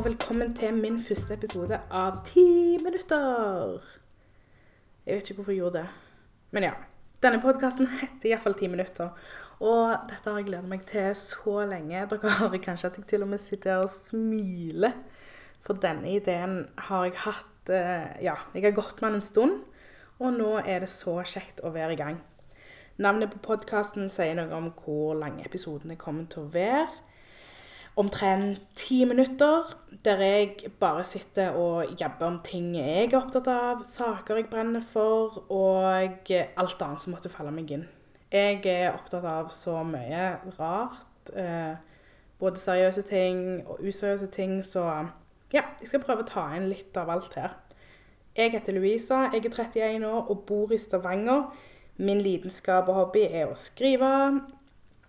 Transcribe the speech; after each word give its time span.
og 0.00 0.06
velkommen 0.06 0.54
til 0.56 0.72
min 0.80 0.94
første 1.04 1.34
episode 1.36 1.76
av 1.92 2.22
Ti 2.24 2.78
minutter. 2.80 3.82
Jeg 5.04 5.18
vet 5.18 5.26
ikke 5.28 5.34
hvorfor 5.42 5.52
jeg 5.52 5.60
gjorde 5.60 5.82
det, 5.82 6.22
men 6.56 6.64
ja. 6.64 6.70
Denne 7.20 7.40
podkasten 7.42 7.90
heter 7.98 8.30
iallfall 8.30 8.56
Ti 8.56 8.70
minutter, 8.72 9.10
og 9.60 10.06
dette 10.08 10.24
har 10.24 10.38
jeg 10.40 10.46
gledet 10.46 10.70
meg 10.70 10.86
til 10.88 11.10
så 11.20 11.66
lenge. 11.68 12.06
Dere 12.14 12.32
har 12.38 12.56
kanskje 12.64 12.88
at 12.88 12.96
jeg 12.96 13.10
til 13.10 13.26
og 13.26 13.28
med 13.34 13.42
sitter 13.44 13.74
her 13.74 13.84
og 13.84 13.92
smiler, 13.92 14.96
for 15.60 15.76
denne 15.84 16.14
ideen 16.14 16.56
har 16.86 17.04
jeg 17.10 17.20
hatt 17.26 17.74
eh, 17.76 18.24
Ja, 18.24 18.38
jeg 18.56 18.70
har 18.70 18.78
gått 18.80 19.04
med 19.04 19.10
den 19.10 19.20
en 19.20 19.26
stund, 19.28 19.60
og 20.16 20.32
nå 20.38 20.54
er 20.62 20.80
det 20.80 20.88
så 20.94 21.18
kjekt 21.20 21.60
å 21.60 21.74
være 21.76 21.98
i 21.98 22.00
gang. 22.00 22.22
Navnet 22.96 23.36
på 23.36 23.44
podkasten 23.50 24.08
sier 24.08 24.32
noe 24.40 24.48
om 24.62 24.72
hvor 24.80 25.12
lange 25.20 25.44
episodene 25.44 26.00
kommer 26.00 26.24
til 26.32 26.46
å 26.46 26.52
være 26.56 26.88
omtrent 27.98 28.60
ti 28.78 29.04
minutter 29.04 29.74
der 30.04 30.22
jeg 30.22 30.72
bare 30.80 31.04
sitter 31.04 31.56
og 31.58 31.94
jabber 32.00 32.26
om 32.26 32.38
ting 32.44 32.76
jeg 32.76 33.10
er 33.10 33.16
opptatt 33.18 33.48
av, 33.52 33.82
saker 33.84 34.40
jeg 34.40 34.48
brenner 34.52 34.84
for, 34.84 35.42
og 35.52 35.84
alt 35.90 36.84
annet 36.86 37.02
som 37.02 37.12
måtte 37.12 37.32
falle 37.32 37.52
meg 37.52 37.72
inn. 37.74 37.86
Jeg 38.30 38.62
er 38.70 38.94
opptatt 38.94 39.26
av 39.26 39.50
så 39.52 39.80
mye 39.84 40.36
rart. 40.58 41.32
Eh, 41.34 41.74
både 42.40 42.62
seriøse 42.62 43.02
ting 43.02 43.40
og 43.66 43.82
useriøse 43.84 44.30
ting, 44.32 44.60
så 44.64 44.86
ja, 45.52 45.66
jeg 45.80 45.90
skal 45.90 46.04
prøve 46.04 46.24
å 46.24 46.30
ta 46.30 46.46
inn 46.56 46.70
litt 46.70 46.96
av 46.96 47.10
alt 47.12 47.34
her. 47.36 47.58
Jeg 48.36 48.54
heter 48.54 48.76
Louisa, 48.78 49.26
jeg 49.34 49.44
er 49.44 49.50
31 49.66 50.06
år 50.06 50.30
og 50.30 50.46
bor 50.48 50.72
i 50.72 50.78
Stavanger. 50.78 51.50
Min 52.00 52.22
lidenskap 52.24 52.88
og 52.88 52.96
hobby 52.96 53.26
er 53.26 53.50
å 53.50 53.58
skrive, 53.58 54.40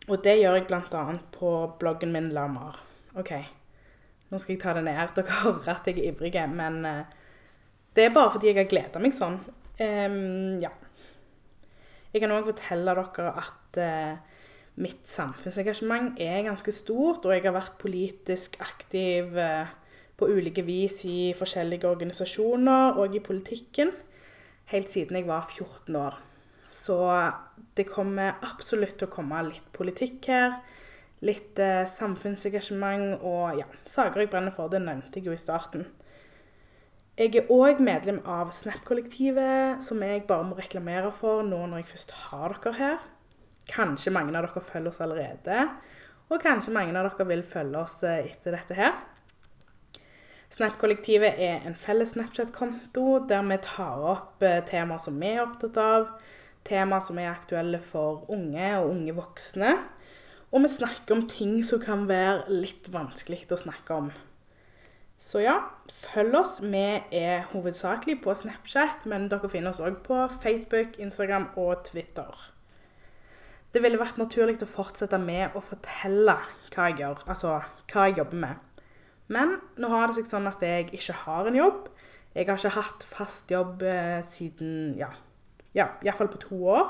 og 0.10 0.22
det 0.26 0.38
gjør 0.40 0.58
jeg 0.58 0.68
bl.a. 0.70 1.04
på 1.36 1.50
bloggen 1.80 2.14
min 2.14 2.32
Lamar. 2.36 2.80
OK, 3.20 3.32
nå 4.32 4.40
skal 4.42 4.56
jeg 4.56 4.62
ta 4.64 4.76
det 4.78 4.86
ned. 4.88 5.02
Dere 5.18 5.42
hører 5.44 5.74
at 5.76 5.90
jeg 5.90 6.00
er 6.00 6.12
ivrig, 6.12 6.34
men 6.50 6.86
uh, 6.86 7.04
det 7.96 8.08
er 8.08 8.16
bare 8.16 8.34
fordi 8.36 8.52
jeg 8.52 8.62
har 8.62 8.72
gleda 8.72 9.02
meg 9.04 9.18
sånn. 9.18 9.40
Um, 9.82 10.58
ja. 10.64 10.72
Jeg 12.12 12.24
kan 12.24 12.34
òg 12.36 12.50
fortelle 12.50 12.96
dere 12.98 13.34
at 13.40 13.80
uh, 13.80 14.42
mitt 14.82 15.06
samfunnsengasjement 15.08 16.20
er 16.22 16.48
ganske 16.48 16.74
stort, 16.76 17.26
og 17.26 17.36
jeg 17.36 17.46
har 17.46 17.56
vært 17.56 17.78
politisk 17.82 18.58
aktiv 18.64 19.36
uh, 19.38 19.70
på 20.18 20.30
ulike 20.30 20.64
vis 20.66 21.02
i 21.10 21.34
forskjellige 21.38 21.90
organisasjoner 21.90 23.00
og 23.02 23.16
i 23.18 23.24
politikken 23.24 23.94
helt 24.72 24.92
siden 24.92 25.18
jeg 25.20 25.28
var 25.28 25.48
14 25.50 25.96
år. 26.00 26.20
Så 26.72 26.98
det 27.76 27.90
kommer 27.92 28.40
absolutt 28.42 28.98
til 29.00 29.10
å 29.10 29.14
komme 29.14 29.42
litt 29.48 29.68
politikk 29.76 30.32
her. 30.32 30.60
Litt 31.22 31.60
eh, 31.62 31.84
samfunnsengasjement 31.86 33.22
og 33.22 33.60
ja, 33.60 33.68
saker 33.86 34.24
jeg 34.24 34.32
brenner 34.32 34.56
for. 34.56 34.72
Det 34.72 34.82
nevnte 34.82 35.20
jeg 35.20 35.30
jo 35.30 35.36
i 35.36 35.42
starten. 35.42 35.86
Jeg 37.20 37.36
er 37.38 37.50
òg 37.54 37.82
medlem 37.84 38.22
av 38.26 38.54
Snap-kollektivet, 38.56 39.84
som 39.84 40.00
jeg 40.02 40.24
bare 40.30 40.48
må 40.48 40.56
reklamere 40.58 41.12
for 41.14 41.44
nå 41.46 41.60
når 41.68 41.84
jeg 41.84 41.90
først 41.92 42.14
har 42.26 42.56
dere 42.56 42.78
her. 42.80 43.10
Kanskje 43.70 44.14
mange 44.16 44.34
av 44.34 44.48
dere 44.48 44.64
følger 44.64 44.90
oss 44.90 45.04
allerede, 45.04 45.58
og 46.32 46.42
kanskje 46.42 46.74
mange 46.74 46.96
av 46.96 47.12
dere 47.12 47.28
vil 47.30 47.44
følge 47.46 47.84
oss 47.84 48.00
eh, 48.08 48.32
etter 48.32 48.56
dette 48.56 48.80
her. 48.80 48.96
Snap-kollektivet 50.52 51.38
er 51.40 51.68
en 51.68 51.78
felles 51.80 52.16
Snapchat-konto 52.16 53.22
der 53.30 53.44
vi 53.48 53.60
tar 53.64 54.02
opp 54.16 54.44
eh, 54.44 54.64
temaer 54.68 55.04
som 55.04 55.20
vi 55.22 55.36
er 55.36 55.46
opptatt 55.46 55.78
av, 55.84 56.10
temaer 56.68 57.04
som 57.06 57.20
er 57.22 57.32
aktuelle 57.32 57.80
for 57.84 58.26
unge 58.32 58.68
og 58.80 58.92
unge 58.94 59.16
voksne. 59.18 59.76
Og 60.52 60.66
vi 60.66 60.74
snakker 60.74 61.16
om 61.16 61.28
ting 61.32 61.62
som 61.64 61.80
kan 61.84 62.08
være 62.10 62.52
litt 62.52 62.90
vanskelig 62.92 63.46
å 63.52 63.60
snakke 63.62 63.98
om. 64.04 64.12
Så 65.22 65.44
ja, 65.44 65.60
følg 65.94 66.34
oss. 66.40 66.56
Vi 66.64 66.86
er 67.14 67.46
hovedsakelig 67.52 68.18
på 68.24 68.34
Snapchat, 68.36 69.06
men 69.08 69.30
dere 69.32 69.52
finner 69.52 69.72
oss 69.72 69.84
òg 69.84 70.02
på 70.08 70.18
Facebook, 70.42 70.98
Instagram 71.00 71.52
og 71.62 71.86
Twitter. 71.88 72.34
Det 73.72 73.80
ville 73.84 74.02
vært 74.02 74.20
naturlig 74.20 74.58
å 74.66 74.68
fortsette 74.68 75.20
med 75.22 75.56
å 75.56 75.62
fortelle 75.64 76.36
hva 76.74 76.90
jeg 76.90 77.00
gjør, 77.00 77.22
altså 77.32 77.54
hva 77.94 78.08
jeg 78.10 78.18
jobber 78.20 78.42
med. 78.44 78.88
Men 79.32 79.60
nå 79.80 79.92
har 79.94 80.10
det 80.10 80.18
seg 80.18 80.28
sånn 80.28 80.50
at 80.50 80.64
jeg 80.66 80.90
ikke 80.92 81.16
har 81.22 81.48
en 81.48 81.60
jobb. 81.60 81.86
Jeg 82.36 82.50
har 82.50 82.60
ikke 82.60 82.76
hatt 82.76 83.06
fast 83.08 83.52
jobb 83.52 83.86
eh, 83.88 84.20
siden 84.28 84.98
ja, 85.00 85.12
ja, 85.76 85.88
iallfall 86.04 86.32
på 86.32 86.42
to 86.42 86.62
år. 86.76 86.90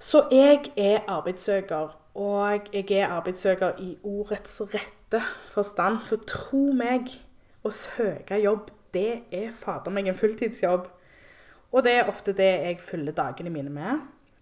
Så 0.00 0.24
jeg 0.32 0.72
er 0.76 1.04
arbeidssøker, 1.08 1.98
og 2.14 2.70
jeg 2.72 2.90
er 2.90 3.10
arbeidssøker 3.12 3.78
i 3.78 3.98
ordets 4.02 4.60
rette 4.60 5.20
forstand. 5.52 6.00
For 6.08 6.22
tro 6.26 6.70
meg, 6.72 7.12
å 7.60 7.72
søke 7.74 8.38
jobb, 8.40 8.70
det 8.94 9.22
er 9.36 9.52
fader 9.52 9.92
meg 9.92 10.08
en 10.08 10.16
fulltidsjobb. 10.16 10.88
Og 11.70 11.84
det 11.84 11.92
er 11.98 12.08
ofte 12.08 12.32
det 12.34 12.48
jeg 12.48 12.80
fyller 12.82 13.14
dagene 13.14 13.52
mine 13.52 13.70
med. 13.70 14.00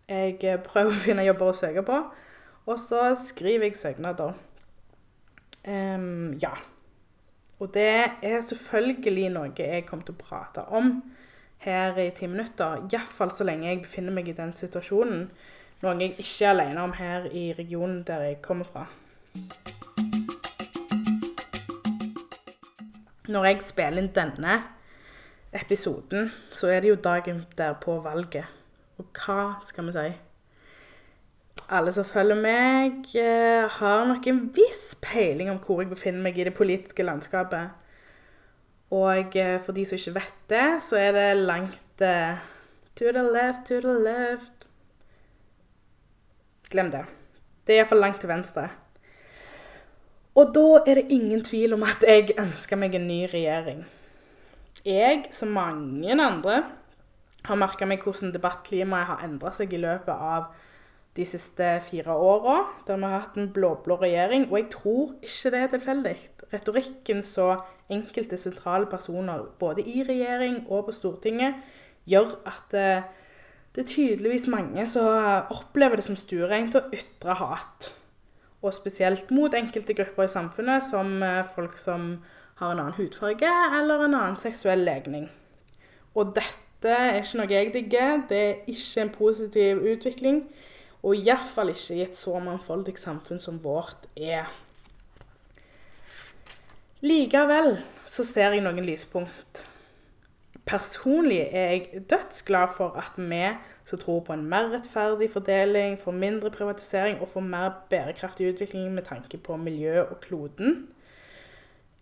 Jeg 0.09 0.63
prøver 0.65 0.95
å 0.95 1.03
finne 1.03 1.27
jobber 1.27 1.51
å 1.51 1.57
søke 1.57 1.83
på, 1.85 1.99
og 2.69 2.79
så 2.81 3.11
skriver 3.19 3.69
jeg 3.69 3.77
søknader. 3.77 4.39
Um, 5.69 6.39
ja. 6.41 6.55
Og 7.59 7.75
det 7.75 7.91
er 8.23 8.41
selvfølgelig 8.47 9.29
noe 9.35 9.51
jeg 9.59 9.85
kommer 9.89 10.07
til 10.07 10.15
å 10.15 10.23
prate 10.23 10.65
om 10.71 11.01
her 11.65 11.99
i 11.99 12.11
ti 12.15 12.27
minutter. 12.27 12.85
Iallfall 12.93 13.33
så 13.35 13.47
lenge 13.47 13.69
jeg 13.69 13.83
befinner 13.83 14.15
meg 14.15 14.29
i 14.31 14.37
den 14.37 14.53
situasjonen. 14.57 15.29
Noe 15.83 15.95
jeg 16.01 16.17
ikke 16.19 16.47
er 16.47 16.55
alene 16.55 16.83
om 16.83 16.95
her 16.99 17.29
i 17.31 17.51
regionen 17.59 18.03
der 18.07 18.25
jeg 18.27 18.41
kommer 18.43 18.67
fra. 18.67 18.87
Når 23.29 23.45
jeg 23.45 23.65
spiller 23.67 24.01
inn 24.01 24.15
denne 24.17 24.63
episoden, 25.53 26.31
så 26.51 26.71
er 26.73 26.81
det 26.81 26.95
jo 26.95 27.03
dagen 27.05 27.45
derpå 27.59 27.99
valget. 28.05 28.49
Og 28.99 29.11
hva 29.21 29.59
skal 29.63 29.87
vi 29.87 29.95
si? 29.95 30.09
Alle 31.69 31.93
som 31.93 32.07
følger 32.09 32.39
meg, 32.41 33.05
eh, 33.15 33.69
har 33.69 34.07
nok 34.09 34.27
en 34.27 34.41
viss 34.57 34.95
peiling 35.03 35.51
om 35.51 35.59
hvor 35.61 35.83
jeg 35.83 35.91
befinner 35.91 36.25
meg 36.25 36.39
i 36.39 36.45
det 36.49 36.55
politiske 36.57 37.05
landskapet. 37.05 37.77
Og 38.91 39.37
eh, 39.37 39.59
for 39.61 39.77
de 39.77 39.85
som 39.85 39.99
ikke 39.99 40.15
vet 40.17 40.39
det, 40.49 40.69
så 40.85 40.97
er 40.97 41.13
det 41.13 41.27
langt 41.37 42.05
uh, 42.05 42.39
To 42.99 43.13
the 43.13 43.23
left, 43.23 43.67
to 43.67 43.81
the 43.81 43.95
left 44.03 44.67
Glem 46.71 46.91
det. 46.91 47.05
Det 47.65 47.75
er 47.75 47.83
iallfall 47.83 48.01
langt 48.03 48.21
til 48.21 48.29
venstre. 48.29 48.67
Og 50.37 50.51
da 50.55 50.83
er 50.87 50.99
det 50.99 51.13
ingen 51.15 51.41
tvil 51.45 51.73
om 51.75 51.85
at 51.87 52.05
jeg 52.05 52.35
ønsker 52.39 52.77
meg 52.77 52.95
en 52.95 53.07
ny 53.09 53.23
regjering. 53.33 53.87
Jeg, 54.85 55.31
som 55.33 55.55
mange 55.57 56.13
andre, 56.13 56.63
har 57.49 57.59
merka 57.59 57.89
meg 57.89 58.05
hvordan 58.05 58.35
debattklimaet 58.35 59.09
har 59.09 59.25
endra 59.25 59.53
seg 59.55 59.73
i 59.73 59.81
løpet 59.81 60.13
av 60.13 60.51
de 61.17 61.25
siste 61.27 61.71
fire 61.89 62.15
åra, 62.15 62.61
der 62.87 63.01
vi 63.01 63.09
har 63.09 63.25
hatt 63.25 63.39
en 63.41 63.51
blå-blå 63.55 63.97
regjering. 64.03 64.47
Og 64.51 64.59
jeg 64.61 64.69
tror 64.77 65.17
ikke 65.23 65.55
det 65.55 65.63
er 65.63 65.73
tilfeldig. 65.75 66.17
Retorikken 66.53 67.23
så 67.23 67.59
enkelte 67.93 68.39
sentrale 68.41 68.89
personer, 68.89 69.45
både 69.61 69.85
i 69.85 70.03
regjering 70.07 70.63
og 70.69 70.89
på 70.89 70.97
Stortinget, 70.97 71.55
gjør 72.09 72.39
at 72.49 72.73
det, 72.73 72.91
det 73.75 73.85
er 73.85 73.91
tydeligvis 73.93 74.49
mange 74.49 74.87
som 74.89 75.09
opplever 75.55 76.01
det 76.01 76.07
som 76.09 76.17
stuereint 76.17 76.77
å 76.77 76.87
ytre 76.95 77.37
hat. 77.41 77.93
Og 78.65 78.75
spesielt 78.75 79.31
mot 79.31 79.55
enkelte 79.55 79.95
grupper 79.95 80.27
i 80.27 80.33
samfunnet, 80.33 80.83
som 80.89 81.21
eh, 81.23 81.45
folk 81.47 81.77
som 81.79 82.17
har 82.59 82.73
en 82.73 82.81
annen 82.83 82.97
hudfarge 82.97 83.51
eller 83.79 84.03
en 84.03 84.17
annen 84.17 84.39
seksuell 84.39 84.83
legning. 84.83 85.29
Og 86.19 86.33
dette 86.35 86.91
er 86.91 87.21
ikke 87.21 87.39
noe 87.39 87.53
jeg 87.53 87.71
digger. 87.75 88.25
Det 88.31 88.41
er 88.49 88.73
ikke 88.73 89.05
en 89.05 89.13
positiv 89.15 89.85
utvikling. 89.93 90.41
Og 91.07 91.15
iallfall 91.21 91.71
ikke 91.71 92.01
i 92.01 92.07
et 92.09 92.19
så 92.19 92.41
mangfoldig 92.43 92.97
samfunn 92.99 93.39
som 93.43 93.61
vårt 93.63 94.09
er. 94.17 94.49
Likevel 96.99 97.77
så 98.11 98.25
ser 98.27 98.57
jeg 98.57 98.63
noen 98.65 98.83
lyspunkt. 98.83 99.61
Personlig 100.67 101.45
er 101.47 101.69
jeg 101.71 102.01
dødsglad 102.11 102.73
for 102.75 102.97
at 102.99 103.15
vi 103.17 103.53
som 103.87 104.01
tror 104.03 104.25
på 104.27 104.35
en 104.35 104.43
mer 104.51 104.67
rettferdig 104.73 105.29
fordeling, 105.31 105.95
for 106.01 106.13
mindre 106.13 106.51
privatisering 106.51 107.21
og 107.23 107.31
for 107.31 107.41
mer 107.41 107.71
bærekraftig 107.91 108.51
utvikling 108.51 108.91
med 108.93 109.07
tanke 109.07 109.39
på 109.39 109.57
miljø 109.57 110.03
og 110.03 110.19
kloden, 110.25 110.89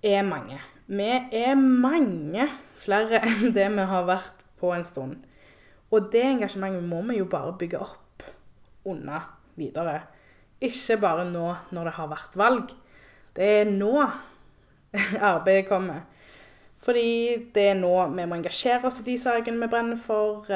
er 0.03 0.23
mange. 0.25 0.57
Vi 0.87 1.11
er 1.45 1.55
mange 1.61 2.47
flere 2.81 3.21
enn 3.29 3.53
det 3.53 3.67
vi 3.75 3.85
har 3.91 4.07
vært 4.09 4.45
på 4.57 4.71
en 4.73 4.87
stund. 4.89 5.19
Og 5.93 6.09
det 6.13 6.25
engasjementet 6.25 6.89
må 6.89 7.03
vi 7.11 7.19
jo 7.21 7.29
bare 7.29 7.53
bygge 7.59 7.83
opp 7.85 8.25
unna 8.89 9.21
videre. 9.61 10.01
Ikke 10.65 10.97
bare 11.05 11.29
nå 11.29 11.53
når 11.77 11.91
det 11.91 11.95
har 11.99 12.11
vært 12.11 12.41
valg. 12.41 12.73
Det 13.37 13.53
er 13.61 13.71
nå 13.71 13.93
arbeidet 15.33 15.69
kommer. 15.69 16.05
Fordi 16.77 17.51
det 17.55 17.71
er 17.71 17.79
nå 17.79 17.93
vi 18.13 18.27
må 18.29 18.37
engasjere 18.37 18.85
oss 18.87 19.01
i 19.01 19.07
de 19.07 19.17
sakene 19.19 19.61
vi 19.63 19.71
brenner 19.73 20.01
for. 20.01 20.47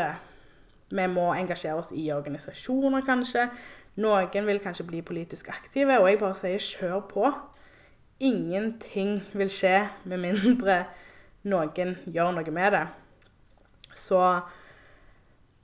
Vi 0.91 1.07
må 1.07 1.31
engasjere 1.35 1.79
oss 1.81 1.93
i 1.97 2.11
organisasjoner, 2.13 3.05
kanskje. 3.07 3.49
Noen 4.01 4.47
vil 4.47 4.61
kanskje 4.63 4.87
bli 4.87 5.03
politisk 5.03 5.49
aktive, 5.49 5.99
og 5.99 6.09
jeg 6.09 6.19
bare 6.21 6.39
sier 6.39 6.67
kjør 6.71 7.01
på. 7.11 7.33
ingenting 8.21 9.23
vil 9.33 9.49
skje 9.49 9.89
med 10.05 10.21
mindre 10.21 10.85
noen 11.49 11.95
gjør 12.05 12.35
noe 12.37 12.53
med 12.53 12.75
det. 12.75 12.87
Så 13.97 14.21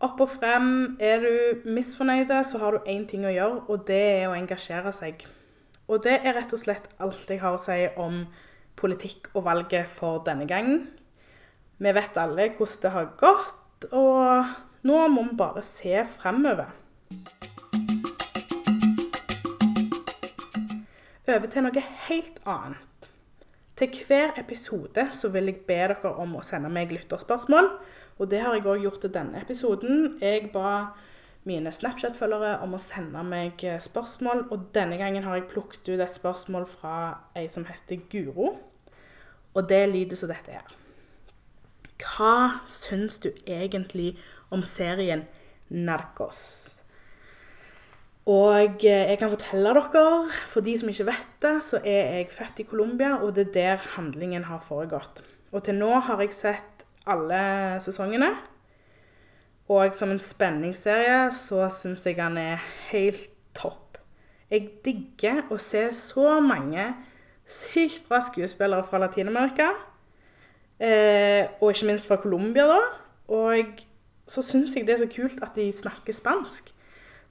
opp 0.01 0.21
og 0.21 0.31
frem. 0.31 0.97
Er 1.01 1.21
du 1.21 1.69
misfornøyd, 1.69 2.33
så 2.45 2.59
har 2.63 2.73
du 2.73 2.89
én 2.89 3.07
ting 3.09 3.27
å 3.27 3.33
gjøre, 3.33 3.63
og 3.69 3.87
det 3.89 4.03
er 4.23 4.29
å 4.31 4.37
engasjere 4.37 4.93
seg. 4.93 5.27
Og 5.87 6.03
det 6.03 6.21
er 6.23 6.35
rett 6.35 6.53
og 6.53 6.63
slett 6.63 6.89
alt 6.99 7.29
jeg 7.31 7.43
har 7.43 7.55
å 7.55 7.63
si 7.63 7.87
om 8.01 8.25
politikk 8.77 9.31
og 9.35 9.47
valget 9.49 9.89
for 9.89 10.23
denne 10.27 10.47
gangen. 10.49 10.87
Vi 11.79 11.93
vet 11.93 12.19
alle 12.21 12.51
hvordan 12.57 12.83
det 12.83 12.93
har 12.95 13.13
gått, 13.21 13.89
og 13.93 14.89
nå 14.89 15.01
må 15.13 15.27
vi 15.31 15.37
bare 15.37 15.63
se 15.67 16.05
fremover. 16.17 16.73
Over 21.27 21.51
til 21.51 21.67
noe 21.67 21.83
helt 22.07 22.39
annet. 22.47 23.11
Til 23.77 23.93
hver 24.09 24.39
episode 24.41 25.03
så 25.13 25.29
vil 25.35 25.51
jeg 25.51 25.65
be 25.69 25.77
dere 25.91 26.13
om 26.23 26.39
å 26.39 26.45
sende 26.47 26.71
meg 26.73 26.95
lytterspørsmål. 26.95 27.75
Og 28.17 28.31
det 28.31 28.41
har 28.41 28.55
jeg 28.57 28.65
òg 28.65 28.87
gjort 28.87 29.03
til 29.05 29.13
denne 29.13 29.43
episoden. 29.43 30.15
Jeg 30.23 30.49
ba 30.55 30.95
mine 31.47 31.71
Snapchat-følgere 31.73 32.59
om 32.65 32.75
å 32.77 32.83
sende 32.83 33.23
meg 33.27 33.63
eh, 33.65 33.79
spørsmål, 33.83 34.47
og 34.51 34.71
denne 34.75 34.99
gangen 35.01 35.25
har 35.27 35.39
jeg 35.39 35.49
plukket 35.53 35.87
ut 35.89 36.03
et 36.03 36.15
spørsmål 36.15 36.67
fra 36.71 36.97
ei 37.39 37.47
som 37.53 37.67
heter 37.69 38.03
Guro. 38.11 38.57
Og 39.57 39.69
det 39.71 39.85
lyder 39.93 40.19
som 40.19 40.31
dette 40.33 40.59
her. 40.59 40.77
Hva 42.03 42.63
syns 42.69 43.21
du 43.23 43.31
egentlig 43.47 44.17
om 44.53 44.65
serien 44.67 45.25
Narcos? 45.73 46.43
Og 48.27 48.83
eh, 48.83 49.07
jeg 49.13 49.21
kan 49.21 49.31
fortelle 49.31 49.71
dere, 49.79 50.05
for 50.51 50.67
de 50.67 50.75
som 50.79 50.91
ikke 50.91 51.07
vet 51.13 51.33
det, 51.45 51.55
så 51.63 51.79
er 51.87 52.19
jeg 52.19 52.33
født 52.35 52.65
i 52.65 52.67
Colombia, 52.67 53.15
og 53.23 53.37
det 53.37 53.47
er 53.49 53.55
der 53.55 53.89
handlingen 53.95 54.49
har 54.51 54.65
foregått. 54.67 55.23
Og 55.55 55.63
til 55.65 55.79
nå 55.79 55.93
har 56.09 56.21
jeg 56.25 56.35
sett 56.35 56.85
alle 57.07 57.79
sesongene. 57.85 58.35
Og 59.73 59.97
som 59.99 60.13
en 60.15 60.23
spenningsserie 60.23 61.27
så 61.35 61.67
syns 61.75 62.07
jeg 62.07 62.21
han 62.21 62.39
er 62.39 62.63
helt 62.93 63.29
topp. 63.57 63.99
Jeg 64.51 64.69
digger 64.85 65.43
å 65.51 65.59
se 65.59 65.89
så 65.97 66.37
mange 66.45 66.93
sykt 67.47 68.07
bra 68.07 68.21
skuespillere 68.23 68.87
fra 68.87 69.01
Latin-Amerika. 69.03 69.73
Eh, 70.79 71.49
og 71.59 71.73
ikke 71.73 71.89
minst 71.89 72.07
fra 72.07 72.21
Colombia, 72.23 72.69
da. 72.71 72.81
Og 73.35 73.83
så 74.31 74.43
syns 74.45 74.77
jeg 74.77 74.87
det 74.87 74.97
er 74.97 75.03
så 75.03 75.11
kult 75.11 75.43
at 75.43 75.59
de 75.59 75.67
snakker 75.75 76.15
spansk. 76.15 76.71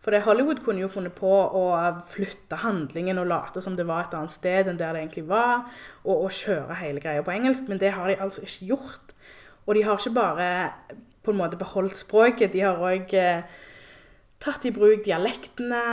For 0.04 0.14
det 0.14 0.26
Hollywood 0.28 0.60
kunne 0.62 0.84
jo 0.84 0.92
funnet 0.92 1.16
på 1.18 1.30
å 1.32 1.64
flytte 2.12 2.60
handlingen 2.62 3.18
og 3.18 3.30
late 3.32 3.64
som 3.64 3.78
det 3.80 3.88
var 3.90 4.06
et 4.06 4.14
annet 4.14 4.34
sted 4.36 4.68
enn 4.70 4.78
der 4.78 4.94
det 4.94 5.02
egentlig 5.02 5.26
var, 5.32 5.66
og, 6.04 6.28
og 6.28 6.36
kjøre 6.36 6.78
hele 6.84 7.02
greia 7.02 7.24
på 7.26 7.34
engelsk, 7.34 7.66
men 7.72 7.82
det 7.82 7.96
har 7.96 8.12
de 8.12 8.20
altså 8.22 8.44
ikke 8.46 8.70
gjort. 8.76 9.16
Og 9.66 9.74
de 9.74 9.86
har 9.88 9.98
ikke 9.98 10.14
bare 10.14 10.50
på 11.26 11.34
en 11.34 11.42
måte 11.42 11.60
beholdt 11.60 11.98
språket, 12.00 12.54
de 12.54 12.64
har 12.66 12.82
òg 12.82 13.14
eh, 13.18 13.46
tatt 14.44 14.66
i 14.68 14.74
bruk 14.76 15.06
dialektene, 15.06 15.86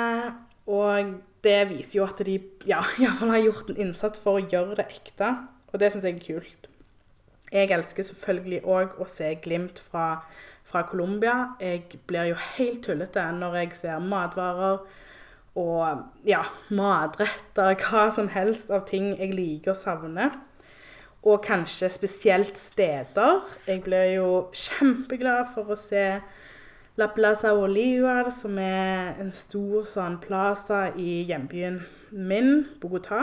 og 0.70 1.14
det 1.42 1.58
viser 1.72 1.98
jo 1.98 2.06
at 2.06 2.22
de 2.26 2.38
ja, 2.68 2.82
iallfall 3.02 3.34
har 3.34 3.46
gjort 3.46 3.72
en 3.72 3.80
innsats 3.88 4.22
for 4.22 4.38
å 4.38 4.44
gjøre 4.44 4.78
det 4.80 4.90
ekte, 4.92 5.34
og 5.72 5.80
det 5.82 5.92
syns 5.92 6.06
jeg 6.08 6.18
er 6.20 6.26
kult. 6.26 6.68
Jeg 7.52 7.68
elsker 7.74 8.06
selvfølgelig 8.08 8.62
òg 8.64 8.96
å 9.02 9.06
se 9.10 9.28
glimt 9.44 9.80
fra, 9.90 10.22
fra 10.64 10.86
Colombia. 10.88 11.52
Jeg 11.60 11.98
blir 12.08 12.30
jo 12.30 12.38
helt 12.54 12.80
tullete 12.86 13.26
når 13.36 13.58
jeg 13.60 13.74
ser 13.82 14.00
matvarer 14.00 14.80
og 15.60 16.24
ja, 16.24 16.40
matretter, 16.72 17.74
hva 17.76 18.06
som 18.14 18.30
helst 18.32 18.72
av 18.72 18.86
ting 18.88 19.10
jeg 19.18 19.34
liker 19.36 19.74
og 19.74 19.80
savner. 19.82 20.38
Og 21.22 21.42
kanskje 21.44 21.88
spesielt 21.92 22.58
steder. 22.58 23.42
Jeg 23.66 23.82
blir 23.84 24.08
jo 24.16 24.28
kjempeglad 24.52 25.52
for 25.54 25.70
å 25.70 25.78
se 25.78 26.06
La 26.98 27.06
Plaza 27.14 27.54
Olivar, 27.56 28.28
som 28.34 28.58
er 28.58 29.14
en 29.22 29.30
stor 29.32 29.86
sånn 29.88 30.18
plaza 30.20 30.90
i 30.98 31.22
hjembyen 31.28 31.78
min, 32.10 32.66
Bogotá. 32.82 33.22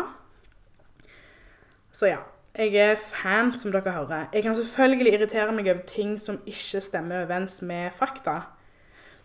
Så 1.91 2.09
ja, 2.09 2.23
jeg 2.57 2.73
er 2.79 2.95
fan, 2.97 3.51
som 3.53 3.73
dere 3.75 3.93
hører. 3.93 4.29
Jeg 4.33 4.43
kan 4.47 4.55
selvfølgelig 4.57 5.13
irritere 5.13 5.51
meg 5.53 5.67
over 5.69 5.83
ting 5.85 6.15
som 6.21 6.39
ikke 6.49 6.81
stemmer 6.81 7.25
overens 7.25 7.59
med 7.61 7.91
fakta. 7.93 8.39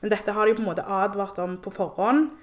Men 0.03 0.13
dette 0.13 0.35
har 0.37 0.45
de 0.45 0.59
på 0.59 0.61
en 0.61 0.69
måte 0.69 0.85
advart 0.85 1.39
om 1.41 1.57
på 1.63 1.73
forhånd. 1.73 2.35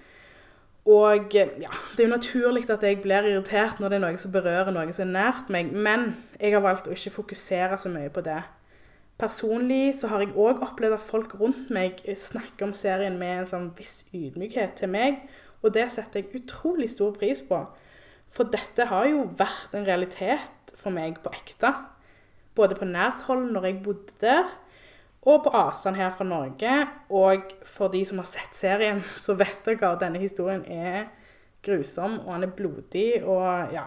Og 0.90 1.34
ja, 1.36 1.46
det 1.94 2.00
er 2.00 2.08
jo 2.08 2.16
naturlig 2.16 2.64
at 2.74 2.82
jeg 2.84 3.02
blir 3.04 3.28
irritert 3.30 3.78
når 3.80 3.92
det 3.92 3.98
er 4.00 4.04
noe 4.06 4.22
som 4.22 4.34
berører 4.34 4.74
noe 4.74 4.96
som 4.96 5.06
er 5.06 5.14
nært 5.14 5.52
meg, 5.54 5.70
men 5.70 6.16
jeg 6.40 6.56
har 6.56 6.64
valgt 6.66 6.90
å 6.90 6.96
ikke 6.96 7.14
fokusere 7.20 7.78
så 7.78 7.92
mye 7.94 8.10
på 8.14 8.24
det. 8.26 8.40
Personlig 9.22 9.94
så 10.00 10.10
har 10.10 10.24
jeg 10.24 10.34
òg 10.34 10.64
opplevd 10.66 10.98
at 10.98 11.06
folk 11.06 11.36
rundt 11.38 11.70
meg 11.74 12.02
snakker 12.18 12.66
om 12.66 12.74
serien 12.74 13.20
med 13.22 13.44
en 13.44 13.52
sånn 13.52 13.70
viss 13.78 14.00
ydmykhet 14.10 14.80
til 14.80 14.90
meg, 14.90 15.22
og 15.62 15.76
det 15.76 15.86
setter 15.94 16.24
jeg 16.24 16.42
utrolig 16.42 16.90
stor 16.90 17.14
pris 17.14 17.44
på. 17.46 17.62
For 18.34 18.50
dette 18.50 18.88
har 18.90 19.06
jo 19.12 19.28
vært 19.38 19.76
en 19.78 19.86
realitet 19.86 20.74
for 20.74 20.90
meg 20.96 21.20
på 21.22 21.30
ekte. 21.36 21.76
Både 22.58 22.78
på 22.80 22.88
nært 22.90 23.28
hold 23.28 23.52
når 23.54 23.68
jeg 23.68 23.82
bodde 23.86 24.18
der, 24.24 24.50
og 25.22 25.44
på 25.46 25.54
avstand 25.54 26.00
her 26.00 26.10
fra 26.16 26.26
Norge. 26.26 26.78
Og 27.10 27.52
for 27.68 27.94
de 27.94 28.04
som 28.08 28.22
har 28.22 28.30
sett 28.30 28.58
serien, 28.58 29.02
så 29.24 29.38
vet 29.40 29.62
dere 29.68 29.94
at 29.94 30.02
denne 30.04 30.22
historien 30.22 30.64
er 30.66 31.10
grusom, 31.66 32.20
og 32.26 32.34
han 32.34 32.48
er 32.48 32.56
blodig, 32.58 33.22
og 33.24 33.74
ja. 33.74 33.86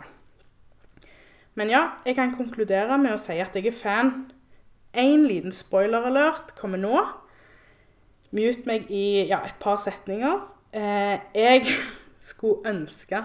Men 1.54 1.70
ja, 1.70 1.88
jeg 2.06 2.16
kan 2.18 2.34
konkludere 2.34 2.98
med 2.98 3.14
å 3.14 3.20
si 3.20 3.36
at 3.42 3.54
jeg 3.54 3.70
er 3.70 3.76
fan. 3.76 4.12
En 4.94 5.26
liten 5.26 5.54
spoiler-alert 5.54 6.54
kommer 6.58 6.78
nå. 6.78 7.02
Mute 8.34 8.66
meg 8.66 8.90
i 8.90 9.26
ja, 9.28 9.40
et 9.46 9.58
par 9.62 9.78
setninger. 9.82 10.40
Eh, 10.74 11.18
jeg 11.34 11.66
skulle 12.30 12.66
ønske 12.70 13.22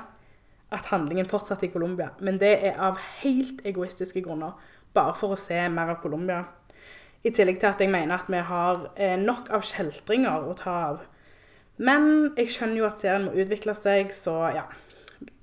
at 0.70 0.92
handlingen 0.92 1.30
fortsatte 1.30 1.66
i 1.66 1.74
Colombia. 1.74 2.12
Men 2.22 2.38
det 2.42 2.56
er 2.70 2.78
av 2.78 3.02
helt 3.24 3.64
egoistiske 3.66 4.22
grunner. 4.26 4.54
Bare 4.94 5.16
for 5.18 5.34
å 5.34 5.40
se 5.40 5.58
mer 5.74 5.96
av 5.96 6.02
Colombia. 6.04 6.44
I 7.24 7.32
tillegg 7.36 7.60
til 7.60 7.68
at 7.68 7.82
jeg 7.84 7.92
mener 7.92 8.16
at 8.16 8.30
vi 8.32 8.40
har 8.48 8.86
eh, 8.96 9.18
nok 9.20 9.50
av 9.56 9.66
kjeltringer 9.68 10.46
å 10.48 10.56
ta 10.58 10.76
av. 10.90 11.02
Men 11.80 12.34
jeg 12.38 12.52
skjønner 12.54 12.80
jo 12.80 12.88
at 12.88 13.00
serien 13.02 13.28
må 13.28 13.36
utvikle 13.36 13.76
seg, 13.76 14.12
så 14.16 14.36
ja. 14.56 14.68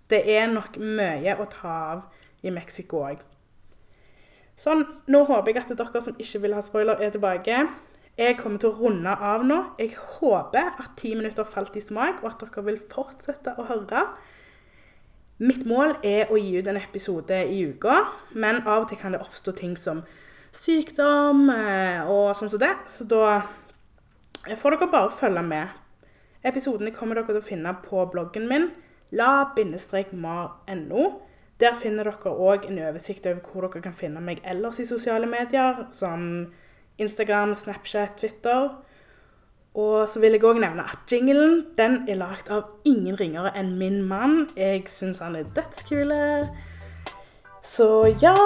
Det 0.06 0.22
er 0.30 0.46
nok 0.52 0.76
mye 0.78 1.34
å 1.40 1.48
ta 1.50 1.72
av 1.96 2.04
i 2.46 2.52
Mexico 2.54 3.02
òg. 3.08 3.20
Sånn, 4.56 4.86
nå 5.12 5.24
håper 5.28 5.52
jeg 5.52 5.64
at 5.64 5.72
dere 5.76 6.02
som 6.04 6.16
ikke 6.16 6.40
vil 6.44 6.54
ha 6.56 6.62
spoiler, 6.64 7.00
er 7.02 7.12
tilbake. 7.12 7.64
Jeg 8.16 8.38
kommer 8.40 8.60
til 8.62 8.70
å 8.70 8.78
runde 8.78 9.12
av 9.12 9.42
nå. 9.44 9.58
Jeg 9.76 9.98
håper 9.98 10.70
at 10.80 10.94
ti 10.96 11.12
minutter 11.18 11.44
falt 11.44 11.76
i 11.76 11.82
smak, 11.84 12.22
og 12.22 12.30
at 12.30 12.44
dere 12.46 12.64
vil 12.70 12.78
fortsette 12.92 13.52
å 13.60 13.66
høre. 13.68 14.06
Mitt 15.44 15.66
mål 15.68 15.98
er 16.06 16.32
å 16.32 16.38
gi 16.40 16.54
ut 16.56 16.70
en 16.72 16.80
episode 16.80 17.42
i 17.52 17.58
uka, 17.68 17.98
men 18.32 18.62
av 18.62 18.86
og 18.86 18.88
til 18.88 19.00
kan 19.02 19.12
det 19.12 19.20
oppstå 19.20 19.52
ting 19.58 19.74
som 19.76 20.00
sykdom 20.56 21.50
eh, 21.52 22.00
og 22.08 22.32
sånn 22.38 22.50
som 22.52 22.60
det. 22.62 22.74
Så 22.92 23.04
da 23.08 23.42
får 24.56 24.76
dere 24.76 24.92
bare 24.92 25.12
følge 25.14 25.42
med. 25.46 25.66
Episodene 26.46 26.94
kommer 26.94 27.14
dere 27.18 27.30
til 27.32 27.40
å 27.40 27.48
finne 27.48 27.72
på 27.84 28.06
bloggen 28.12 28.46
min 28.50 28.70
la-mar.no. 29.16 31.02
Der 31.60 31.74
finner 31.78 32.04
dere 32.04 32.32
òg 32.32 32.66
en 32.68 32.78
oversikt 32.84 33.26
over 33.26 33.40
hvor 33.44 33.62
dere 33.66 33.82
kan 33.86 33.96
finne 33.96 34.20
meg 34.20 34.42
ellers 34.44 34.80
i 34.82 34.88
sosiale 34.88 35.26
medier, 35.30 35.86
som 35.96 36.52
Instagram, 37.00 37.54
Snapchat, 37.56 38.16
Twitter. 38.20 38.70
Og 39.76 40.08
så 40.08 40.20
vil 40.22 40.32
jeg 40.36 40.44
òg 40.48 40.60
nevne 40.60 40.84
at 40.88 41.12
jinglen 41.12 41.66
den 41.76 42.08
er 42.08 42.16
lagd 42.20 42.48
av 42.52 42.62
ingen 42.88 43.16
ringere 43.20 43.52
enn 43.56 43.74
min 43.80 44.02
mann. 44.08 44.48
Jeg 44.56 44.88
syns 44.92 45.20
han 45.24 45.36
er 45.36 45.48
dødskul. 45.56 46.12
Så 47.66 47.88
ja 48.22 48.36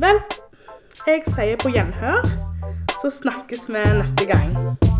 Vel, 0.00 0.18
jeg 1.06 1.22
sier 1.26 1.56
på 1.58 1.68
gjenhør. 1.74 2.22
Så 3.02 3.10
snakkes 3.10 3.68
vi 3.68 3.84
neste 3.98 4.26
gang. 4.26 4.91